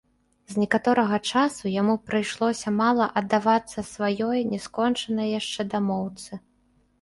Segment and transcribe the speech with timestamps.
[0.51, 6.41] З некаторага часу яму прыйшлося мала аддавацца сваёй не скончанай яшчэ дамоўцы.